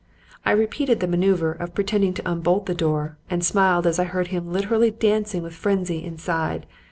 I 0.43 0.51
repeated 0.53 0.99
the 0.99 1.05
manoeuvre 1.05 1.55
of 1.59 1.75
pretending 1.75 2.15
to 2.15 2.27
unbolt 2.27 2.65
the 2.65 2.73
door, 2.73 3.19
and 3.29 3.43
smiled 3.45 3.85
as 3.85 3.99
I 3.99 4.05
heard 4.05 4.29
him 4.29 4.51
literally 4.51 4.89
dancing 4.89 5.43
with 5.43 5.53
frenzy 5.53 6.03
inside. 6.03 6.65